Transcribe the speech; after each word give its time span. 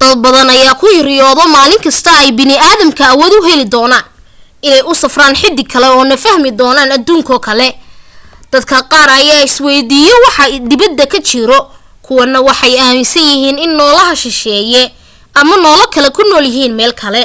dad 0.00 0.16
badan 0.24 0.48
ayaa 0.54 0.80
ku 0.80 0.86
riyoodo 1.08 1.42
maalinka 1.56 1.90
ay 2.22 2.30
bani'aadamka 2.38 3.02
awood 3.12 3.32
u 3.38 3.46
heli 3.48 3.66
doonaan 3.74 4.06
inay 4.66 4.82
u 4.90 4.92
safraan 5.02 5.38
xidig 5.40 5.68
kale 5.72 5.86
oo 5.96 6.04
na 6.08 6.14
sahmin 6.24 6.58
doonaan 6.60 6.94
aduuno 6.96 7.36
kale 7.46 7.68
dad 8.52 8.64
qaarkooda 8.70 9.12
ayaa 9.20 9.46
isweydiiyo 9.48 10.16
waxa 10.24 10.44
dibadda 10.70 11.04
ka 11.12 11.18
jiro 11.28 11.58
kuwa 12.04 12.24
na 12.32 12.38
waxay 12.48 12.74
aaminsan 12.84 13.26
yihiin 13.30 13.58
in 13.64 13.72
noolaha 13.78 14.12
shisheeye 14.22 14.82
ama 15.40 15.54
noola 15.62 15.86
kale 15.94 16.08
ku 16.16 16.22
nool 16.28 16.46
yihiin 16.50 16.74
meel 16.78 16.92
kale 17.02 17.22